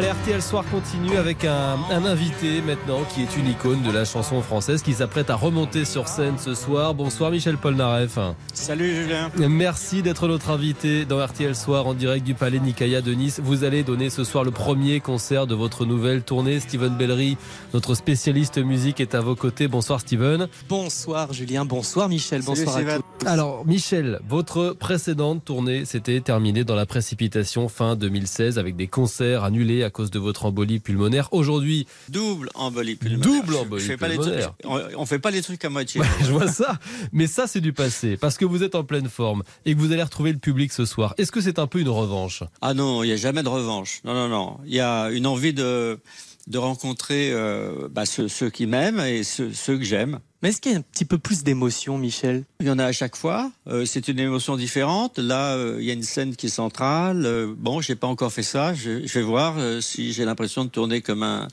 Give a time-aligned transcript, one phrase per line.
[0.00, 4.06] Allez, RTL Soir continue avec un, un invité maintenant qui est une icône de la
[4.06, 6.94] chanson française qui s'apprête à remonter sur scène ce soir.
[6.94, 8.18] Bonsoir Michel Polnareff.
[8.54, 9.30] Salut Julien.
[9.36, 13.40] Merci d'être notre invité dans RTL Soir en direct du Palais Nicaïa de Nice.
[13.44, 16.60] Vous allez donner ce soir le premier concert de votre nouvelle tournée.
[16.60, 17.36] Steven Bellery,
[17.74, 19.68] notre spécialiste musique, est à vos côtés.
[19.68, 20.48] Bonsoir Steven.
[20.66, 23.02] Bonsoir Julien, bonsoir Michel, Salut, bonsoir à Steven.
[23.18, 23.26] tous.
[23.26, 29.44] Alors Michel, votre précédente tournée s'était terminée dans la précipitation fin 2016 avec des concerts
[29.44, 31.28] annulés à cause de votre embolie pulmonaire.
[31.32, 33.26] Aujourd'hui, Double embolie pulmonaire.
[33.42, 34.54] Double embolie je fais pas les pulmonaire.
[34.58, 36.00] trucs- on, on fait pas les trucs à moitié.
[36.22, 36.78] Je vois ça.
[37.12, 38.16] Mais ça, c'est du passé.
[38.16, 40.84] Parce que vous êtes en pleine forme et que vous allez retrouver le public ce
[40.84, 41.14] soir.
[41.18, 42.42] Est-ce que c'est un peu une revanche?
[42.60, 44.00] Ah non, il n'y a jamais de revanche.
[44.04, 44.58] Non, non, non.
[44.66, 45.98] Il y a une envie de,
[46.46, 50.20] de rencontrer euh, bah, ceux, ceux qui m'aiment et ceux, ceux que j'aime.
[50.42, 52.44] Mais est-ce qu'il y a un petit peu plus d'émotion Michel?
[52.60, 53.52] Il y en a à chaque fois.
[53.66, 55.18] Euh, c'est une émotion différente.
[55.18, 57.26] Là, euh, il y a une scène qui est centrale.
[57.26, 58.72] Euh, bon, j'ai pas encore fait ça.
[58.72, 61.46] Je, vais voir euh, si j'ai l'impression de tourner comme un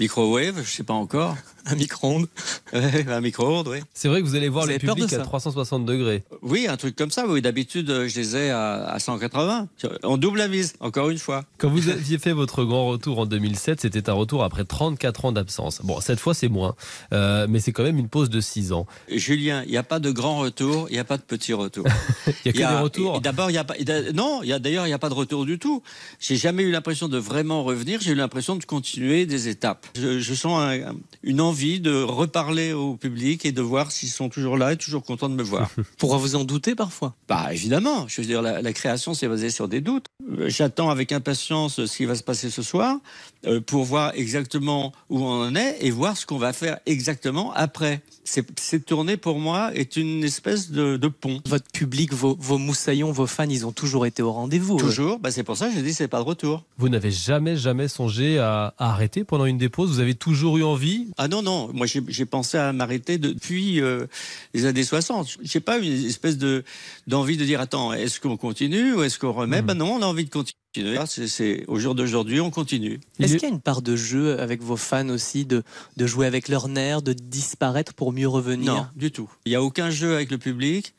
[0.00, 0.62] microwave.
[0.64, 1.36] Je sais pas encore.
[1.70, 2.26] Un micro-ondes
[2.72, 3.78] un micro-ondes, oui.
[3.94, 6.24] C'est vrai que vous allez voir Vous le public à ça 360 degrés.
[6.42, 7.26] Oui, un truc comme ça.
[7.26, 9.68] Oui, d'habitude, euh, je les ai à, à 180.
[10.02, 11.44] On double la mise, encore une fois.
[11.58, 15.32] Quand vous aviez fait votre grand retour en 2007, c'était un retour après 34 ans
[15.32, 15.80] d'absence.
[15.84, 16.74] Bon, cette fois, c'est moins.
[17.12, 18.86] Euh, mais c'est quand même une pause de 6 ans.
[19.08, 21.86] Julien, il n'y a pas de grand retour, il n'y a pas de petit retour.
[22.44, 23.16] Il y a que a- des retours.
[23.16, 23.74] et D'abord, il y a pas.
[24.14, 25.82] Non, il y a d'ailleurs, il n'y a pas de retour du tout.
[26.20, 28.00] J'ai jamais eu l'impression de vraiment revenir.
[28.02, 29.86] J'ai eu l'impression de continuer des étapes.
[29.96, 34.28] Je, je sens un- une envie de reparler au public et de voir s'ils sont
[34.28, 35.70] toujours là et toujours contents de me voir.
[35.98, 39.50] Pourra vous en douter parfois bah évidemment, je veux dire, la, la création c'est basé
[39.50, 40.06] sur des doutes.
[40.38, 42.98] Euh, J'attends avec impatience ce qui va se passer ce soir
[43.46, 47.52] euh, pour voir exactement où on en est et voir ce qu'on va faire exactement
[47.54, 48.02] après.
[48.24, 51.40] Cette tournée pour moi est une espèce de, de pont.
[51.46, 54.78] Votre public, vos, vos moussaillons, vos fans, ils ont toujours été au rendez-vous.
[54.78, 56.64] Toujours, bah, c'est pour ça que j'ai dit c'est pas de retour.
[56.78, 59.90] Vous n'avez jamais, jamais songé à, à arrêter pendant une des pauses?
[59.90, 61.08] Vous avez toujours eu envie?
[61.18, 64.06] Ah non, non, moi j'ai pensé à m'arrêter depuis euh,
[64.54, 65.36] les années 60.
[65.42, 66.64] J'ai pas une espèce de
[67.06, 69.60] d'envie de dire attends, est-ce qu'on continue ou est-ce qu'on remet?
[69.60, 69.66] Mhm.
[69.68, 70.96] Ben non, on a envie de continuer.
[70.98, 72.98] Ah, c'est- au jour d'aujourd'hui, on continue.
[73.20, 75.62] Est-ce est- qu'il y a une part de jeu avec vos fans aussi, de,
[75.96, 78.72] de jouer avec leurs nerfs, de disparaître pour mieux revenir?
[78.74, 79.30] Non, du tout.
[79.46, 80.94] Il n'y a aucun jeu avec le public.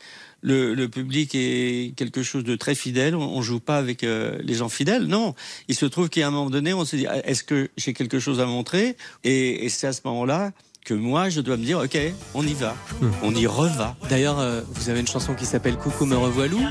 [0.46, 3.16] Le, le public est quelque chose de très fidèle.
[3.16, 5.06] On, on joue pas avec euh, les gens fidèles.
[5.08, 5.34] Non.
[5.68, 8.40] Il se trouve qu'à un moment donné, on s'est dit, est-ce que j'ai quelque chose
[8.40, 8.96] à montrer?
[9.24, 10.52] Et, et c'est à ce moment-là
[10.86, 11.98] que moi, je dois me dire, ok,
[12.36, 12.76] on y va.
[13.02, 13.10] Hmm.
[13.24, 13.96] On y reva.
[14.08, 16.62] D'ailleurs, euh, vous avez une chanson qui s'appelle Coucou me revoilou.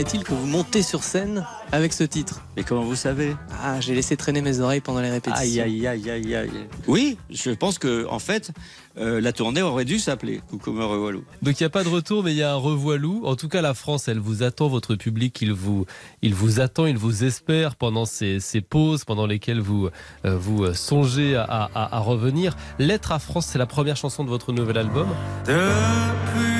[0.00, 2.40] Paraît-il que vous montez sur scène avec ce titre.
[2.56, 3.36] Mais comment vous savez?
[3.62, 5.62] Ah, j'ai laissé traîner mes oreilles pendant les répétitions.
[5.62, 6.50] Aïe, aïe, aïe, aïe, aïe.
[6.88, 8.50] Oui, je pense que en fait,
[8.98, 11.22] euh, la tournée aurait dû s'appeler Coucou me revoilou.
[11.42, 13.26] Donc il n'y a pas de retour, mais il y a un revoilou.
[13.26, 15.84] En tout cas, la France, elle vous attend, votre public, il vous,
[16.22, 19.90] il vous attend, il vous espère pendant ces, ces pauses, pendant lesquelles vous,
[20.24, 21.42] euh, vous euh, songez à,
[21.74, 22.56] à- à revenir.
[22.78, 25.08] Lettre à France, c'est la première chanson de votre nouvel album.
[25.44, 26.59] Depuis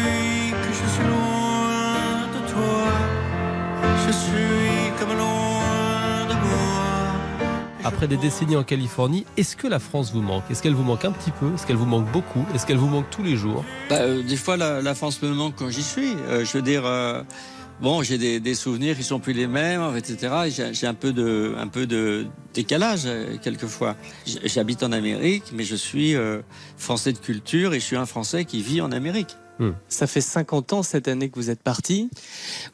[8.00, 10.44] Après des décennies en Californie, est-ce que la France vous manque?
[10.50, 11.52] Est-ce qu'elle vous manque un petit peu?
[11.52, 12.46] Est-ce qu'elle vous manque beaucoup?
[12.54, 13.62] Est-ce qu'elle vous manque tous les jours?
[13.90, 16.14] Bah, euh, des fois, la, France me manque quand j'y suis.
[16.14, 17.22] Euh, je veux dire, euh,
[17.82, 20.34] bon, j'ai des, souvenirs qui sont plus les mêmes, etc.
[20.46, 23.06] Et J'ai un peu de, un peu de décalage
[23.42, 23.96] quelquefois.
[24.46, 26.14] J'habite en Amérique, mais je suis
[26.78, 29.36] français de culture et je suis un Français qui vit en Amérique.
[29.88, 32.10] Ça fait 50 ans cette année que vous êtes parti.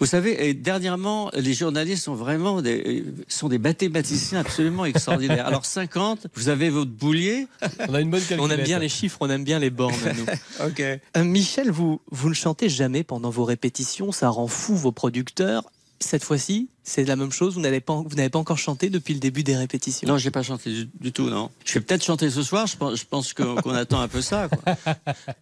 [0.01, 5.47] Vous savez, et dernièrement, les journalistes sont vraiment des, sont des mathématiciens absolument extraordinaires.
[5.47, 7.49] Alors 50, vous avez votre boulier.
[7.89, 8.59] On a une bonne On calculette.
[8.59, 10.27] aime bien les chiffres, on aime bien les bornes, nous.
[10.67, 10.81] Ok.
[10.81, 15.65] Euh, Michel, vous, vous ne chantez jamais pendant vos répétitions, ça rend fou vos producteurs.
[16.00, 19.12] Cette fois-ci, c'est la même chose, vous n'avez pas, vous n'avez pas encore chanté depuis
[19.12, 20.06] le début des répétitions.
[20.06, 21.50] Non, j'ai pas chanté du, du tout, non.
[21.64, 22.66] Je vais peut-être chanter ce soir.
[22.69, 24.48] Je pense, je pense qu'on attend un peu ça.
[24.48, 24.76] Quoi.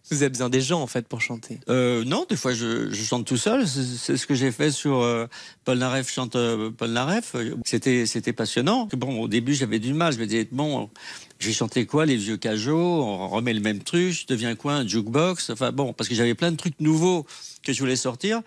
[0.09, 1.59] Vous avez besoin des gens en fait pour chanter.
[1.69, 3.67] Euh, non, des fois je, je chante tout seul.
[3.67, 5.27] C'est c'est ce que j'ai fait sur euh,
[5.65, 7.35] Paul Naref chante euh, Paul Naref.
[7.63, 8.87] C'était c'était passionnant.
[8.93, 10.13] Bon, au début j'avais du mal.
[10.13, 10.89] Je me disais bon,
[11.39, 12.77] je vais chanter quoi Les vieux cajots?
[12.77, 14.11] On remet le même truc.
[14.11, 15.49] Je deviens quoi Un jukebox?
[15.49, 17.25] Enfin bon, parce que j'avais plein de trucs nouveaux
[17.63, 18.41] que je voulais sortir.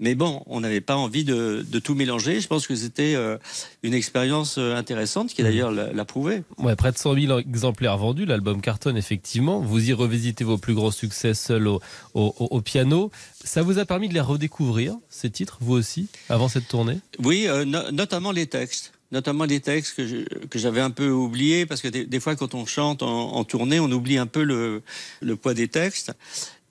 [0.00, 2.40] Mais bon, on n'avait pas envie de, de, tout mélanger.
[2.40, 3.38] Je pense que c'était euh,
[3.84, 6.42] une expérience euh, intéressante qui d'ailleurs l'a prouvé.
[6.58, 9.60] Ouais, près de 100 000 exemplaires vendus, l'album cartonne effectivement.
[9.60, 11.80] Vous y revisitez vos plus grands succès seul au,
[12.14, 13.12] au, au, piano.
[13.44, 16.98] Ça vous a permis de les redécouvrir, ces titres, vous aussi, avant cette tournée?
[17.22, 21.80] Oui, euh, no notamment les textes notamment les textes que j'avais un peu oubliés, parce
[21.80, 25.54] que des, des, fois, quand on chante en, tournée, on oublie un peu le poids
[25.54, 26.12] des textes.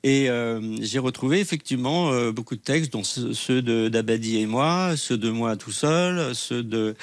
[0.05, 5.17] Et euh, j'ai retrouvé effectivement euh, beaucoup de textes, dont ceux d'Abadi et moi, ceux
[5.17, 6.95] de moi tout seul, ceux de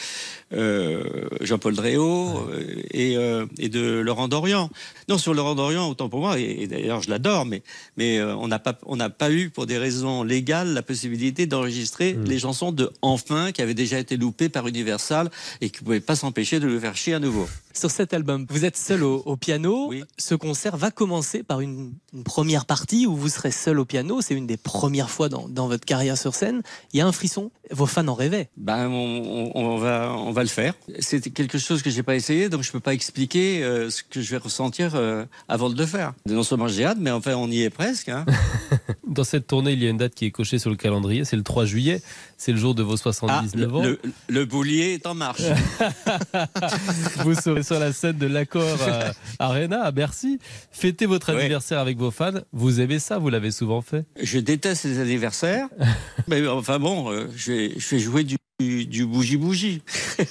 [0.53, 1.03] euh,
[1.41, 2.47] Jean-Paul Dréau
[2.91, 4.69] et, euh, et, de Laurent Dorian.
[5.09, 7.63] Non, sur Laurent Dorian, autant pour moi, et, et d'ailleurs je l'adore, mais,
[7.97, 11.47] mais euh, on n'a pas, on n'a pas eu, pour des raisons légales, la possibilité
[11.47, 12.25] d'enregistrer mmh.
[12.25, 15.31] les chansons de Enfin, qui avaient déjà été loupées par Universal
[15.63, 17.49] et qui ne pouvaient pas s'empêcher de le faire chier à nouveau.
[17.73, 19.89] Sur cet album, vous êtes seul au, au piano.
[19.89, 20.03] Oui.
[20.19, 24.21] Ce concert va commencer par une, une première partie où vous serez seul au piano.
[24.21, 26.63] C'est une des premières fois dans, dans, votre carrière sur scène.
[26.93, 27.51] Il y a un frisson.
[27.71, 28.49] Vos fans en rêvaient.
[28.57, 30.75] Ben, on, on, on va, on va le faire.
[30.99, 34.21] C'est quelque chose que j'ai pas essayé, donc je peux pas expliquer euh, ce que
[34.21, 36.15] je vais ressentir euh, avant de le faire.
[36.27, 38.09] Non seulement j'ai hâte, mais enfin on y est presque.
[38.09, 38.25] Hein.
[39.11, 41.25] dans cette tournée, il y a une date qui est cochée sur le calendrier.
[41.25, 42.01] C'est le 3 juillet.
[42.37, 43.83] C'est le jour de vos 79 ah, ans.
[43.83, 45.43] Le, le, boulier est en marche.
[47.19, 50.39] vous serez sur la scène de l'accord euh, Arena à Bercy.
[50.71, 51.41] Fêtez votre oui.
[51.41, 52.41] anniversaire avec vos fans.
[52.53, 54.07] Vous aimez ça Vous l'avez souvent fait?
[54.23, 55.69] Je déteste les anniversaires.
[56.29, 59.83] mais enfin bon, euh, je, vais, je vais jouer du du bougie-bougie.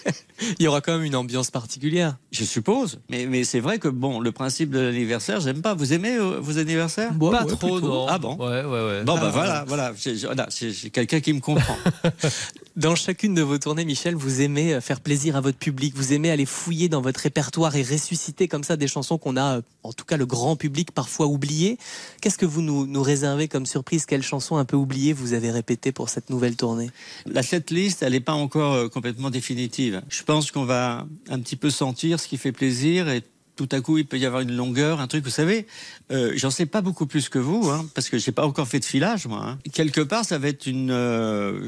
[0.60, 2.18] Il y aura quand même une ambiance particulière.
[2.32, 3.00] Je suppose.
[3.10, 5.74] Mais, mais c'est vrai que bon, le principe de l'anniversaire, j'aime pas.
[5.74, 7.88] Vous aimez euh, vos anniversaires bon, Pas ouais, trop, plutôt.
[7.88, 8.06] non.
[8.08, 9.04] Ah bon Ouais, ouais, ouais.
[9.04, 9.94] Bon, Ah, bah voilà, voilà.
[10.00, 11.76] J'ai quelqu'un qui me comprend.
[12.80, 15.94] Dans chacune de vos tournées, Michel, vous aimez euh, faire plaisir à votre public.
[15.98, 19.58] Vous aimez aller fouiller dans votre répertoire et ressusciter comme ça des chansons qu'on a,
[19.58, 21.78] euh, en tout cas le grand public, parfois oubliées.
[22.22, 24.06] Qu'est-ce que vous nous, réservez comme surprise?
[24.06, 26.90] Quelle chanson un peu oubliée vous avez répétée pour cette nouvelle tournée?
[27.26, 30.02] La setlist, elle n'est pas encore euh, complètement définitive.
[30.08, 33.24] Je pense qu'on va un petit peu sentir ce qui fait plaisir et
[33.60, 35.68] tout à coup, il peut y avoir une longueur, un truc, vous savez,
[36.14, 38.80] euh, j'en sais pas beaucoup plus que vous, hein, parce que j'ai pas encore fait
[38.80, 39.44] de filage, moi.
[39.46, 39.60] Hein.
[39.74, 41.60] Quelque part, ça va être une euh,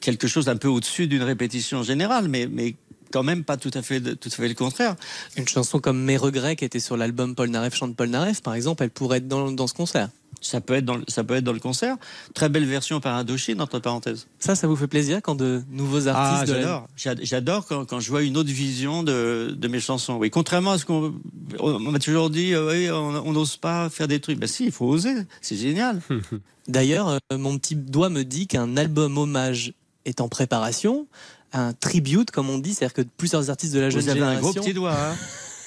[0.00, 2.76] quelque chose un peu au-dessus d'une répétition générale, mais, mais
[3.10, 4.94] quand même pas tout à fait, tout à fait le contraire.
[5.36, 8.54] Une chanson comme Mes regrets, qui était sur l'album Paul Naref chante Paul Naref, par
[8.54, 10.10] exemple, elle pourrait être dans, dans ce concert.
[10.40, 11.96] Ça peut, être dans, ça peut être dans le concert.
[12.34, 14.26] Très belle version par Indochine, entre parenthèses.
[14.40, 16.52] Ça, ça vous fait plaisir quand de nouveaux artistes.
[16.52, 16.88] Ah, j'adore.
[17.04, 17.14] La...
[17.22, 20.16] J'adore quand, quand, je vois une autre vision de, de mes chansons.
[20.16, 21.14] Oui, contrairement à ce qu'on
[21.60, 24.38] on m'a toujours dit, euh, oui, on n'ose pas faire des trucs.
[24.38, 25.14] Ben si, il faut oser.
[25.40, 26.00] C'est génial.
[26.68, 29.74] D'ailleurs, euh, mon petit doigt me dit qu'un album hommage
[30.04, 31.06] est en préparation.
[31.52, 34.48] Un tribute, comme on dit, c'est-à-dire que plusieurs artistes de la Vous jeune avez génération.
[34.48, 34.94] un gros petit doigt.
[34.94, 35.14] Hein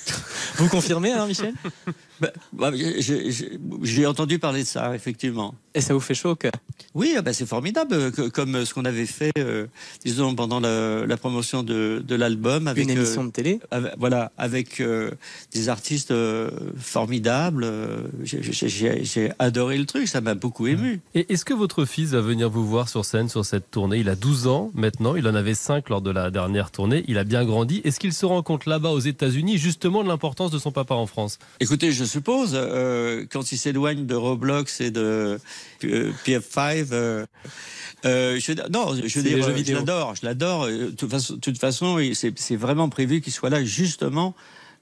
[0.56, 1.54] Vous confirmez, hein, Michel?
[2.20, 2.72] bah, bah,
[3.84, 5.56] J'ai entendu parler de ça, effectivement.
[5.74, 6.54] Et ça vous fait chaud au cœur?
[6.94, 9.68] Oui, bah, c'est formidable, comme ce qu'on avait fait, euh,
[10.06, 12.72] disons, pendant la, la promotion de, de l'album.
[12.78, 13.60] Une émission euh, de télé?
[13.72, 15.12] avec, Voilà, avec euh,
[15.54, 17.68] des artistes euh, formidables.
[18.24, 21.02] J'ai adoré le truc, ça m'a beaucoup ému.
[21.14, 23.98] Et est-ce que votre fils va venir vous voir sur scène sur cette tournée?
[23.98, 27.18] Il a 12 ans maintenant, il en avait 5 lors de la dernière tournée, il
[27.18, 27.82] a bien grandi.
[27.84, 31.06] Est-ce qu'il se rend compte là-bas aux États-Unis justement de l'importance de son papa en
[31.06, 31.38] France?
[31.60, 35.40] Écoutez, je suppose, euh, quand il s'éloigne de Roblox et de
[35.84, 37.26] euh, PF5, euh,
[38.04, 40.68] je, non, je veux dire, je l'adore, je l'adore.
[40.68, 44.36] De toute façon c'est vraiment prévu qu'il soit là justement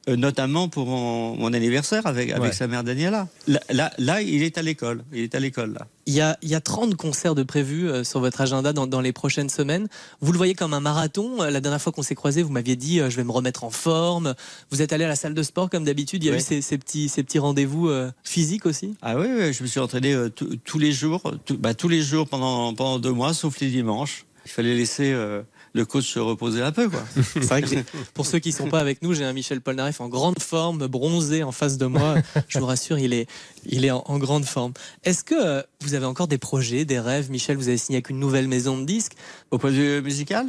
[0.09, 2.51] euh, notamment pour mon, mon anniversaire avec, avec Ouais.
[2.51, 3.27] sa mère Daniela.
[3.47, 5.03] Là, là, là, il est à l'école.
[5.13, 5.87] Il est à l'école, là.
[6.05, 8.87] Il y, a, il y a 30 concerts de prévus euh, sur votre agenda dans,
[8.87, 9.87] dans les prochaines semaines.
[10.19, 11.41] Vous le voyez comme un marathon.
[11.41, 13.63] Euh, La dernière fois qu'on s'est croisés, vous m'aviez dit euh, je vais me remettre
[13.63, 14.35] en forme.
[14.71, 16.21] Vous êtes allé à la salle de sport comme d'habitude.
[16.23, 16.39] Il y a Oui.
[16.39, 17.89] eu ces, ces petits, ces petits rendez-vous
[18.23, 18.95] physiques aussi.
[19.01, 22.01] Ah oui, oui, je me suis entraîné tous- tous les jours, tout- bah, tous les
[22.01, 24.25] jours pendant, pendant deux mois, sauf les dimanches.
[24.45, 25.41] Il fallait laisser euh,
[25.73, 27.03] le coach se reposer un peu, quoi.
[27.33, 27.67] C'est vrai que
[28.13, 31.41] pour ceux qui sont pas avec nous, j'ai un Michel Polnareff en grande forme, bronzé
[31.43, 32.15] en face de moi.
[32.47, 33.27] Je vous rassure, il est,
[33.65, 34.73] il est en, en grande forme.
[35.03, 38.09] Est-ce que euh, vous avez encore des projets, des rêves Michel, vous avez signé avec
[38.09, 39.13] une nouvelle maison de disques?
[39.51, 40.47] Au point de vue musical,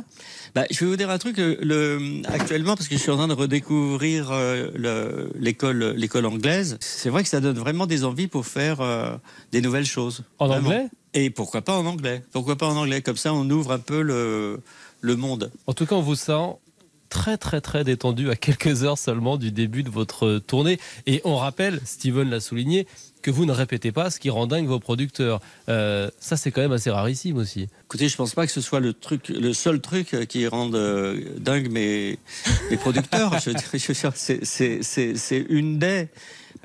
[0.54, 1.38] bah, je vais vous dire un truc.
[1.38, 6.26] Le, le- actuellement, parce que je suis en train de redécouvrir euh, le- l'école, l'école
[6.26, 9.16] anglaise, c'est vrai que ça donne vraiment des envies pour faire euh,
[9.52, 10.22] des nouvelles choses.
[10.38, 10.68] En Vraiment.
[10.68, 10.88] anglais?
[11.16, 12.22] Et pourquoi pas en anglais?
[12.32, 13.00] Pourquoi pas en anglais?
[13.00, 14.60] Comme ça, on ouvre un peu le,
[15.04, 15.50] le monde.
[15.66, 16.56] En tout cas, on vous sent
[17.10, 20.80] très très très détendu à quelques heures seulement du début de votre tournée.
[21.06, 22.86] Et on rappelle, Steven l'a souligné,
[23.22, 25.40] que vous ne répétez pas ce qui rend dingue vos producteurs.
[25.68, 27.68] Euh, ça, c'est quand même assez rarissime aussi.
[27.84, 31.20] Écoutez, je pense pas que ce soit le truc, le seul truc qui rende euh,
[31.38, 32.18] dingue mes,
[32.70, 33.38] mes producteurs.
[33.44, 33.50] je,
[35.14, 36.08] c'est- une des.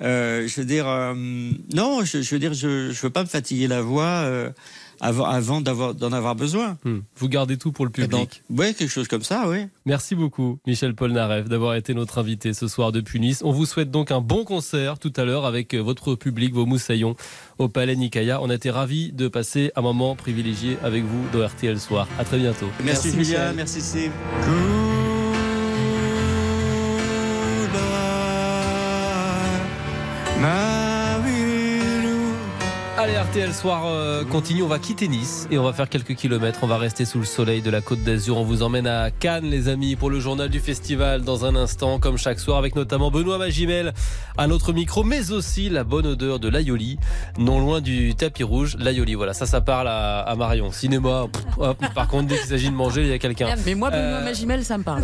[0.01, 1.13] Euh, je veux dire, euh,
[1.73, 4.49] non, je, je veux dire, je, je veux pas me fatiguer la voix euh,
[5.01, 6.77] avant, avant d'avoir, d'en avoir besoin.
[6.83, 6.99] Hmm.
[7.17, 8.43] Vous gardez tout pour le public.
[8.49, 9.67] Oui, quelque chose comme ça, oui.
[9.85, 13.41] Merci beaucoup, Michel Polnareff, d'avoir été notre invité ce soir depuis Nice.
[13.43, 16.65] On vous souhaite donc un bon concert tout à l'heure avec euh, votre public, vos
[16.65, 17.15] moussaillons
[17.57, 18.41] au Palais Nicaïa.
[18.41, 22.07] On a été ravis de passer un moment privilégié avec vous dans RTL Soir.
[22.17, 22.67] À très bientôt.
[22.83, 24.11] Merci, Merci, Julia, merci Steve.
[24.43, 24.88] Allez,
[33.29, 34.63] RTL Soir euh, continue.
[34.63, 36.59] On va quitter Nice et on va faire quelques kilomètres.
[36.63, 38.37] On va rester sous le soleil de la Côte d'Azur.
[38.37, 41.99] On vous emmène à Cannes, les amis, pour le journal du festival dans un instant,
[41.99, 43.93] comme chaque soir, avec notamment Benoît Magimel
[44.37, 46.97] à notre micro, mais aussi la bonne odeur de l'aioli,
[47.37, 48.75] non loin du tapis rouge.
[48.79, 50.71] L'aioli, voilà, ça, ça parle à, à Marion.
[50.71, 51.77] Cinéma, pff, hop.
[51.93, 53.53] par contre, dès qu'il s'agit de manger, il y a quelqu'un.
[53.65, 55.03] Mais moi, Benoît Euh, Magimel, ça me parle.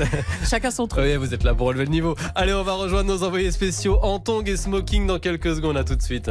[0.48, 1.04] Chacun son truc.
[1.04, 2.16] Oui, vous êtes là pour relever le niveau.
[2.34, 5.78] Allez, on va rejoindre nos envoyés spéciaux en tongs et smoking dans quelques secondes.
[5.78, 6.30] À tout de suite.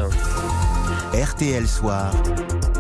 [1.14, 2.71] RTL Soir.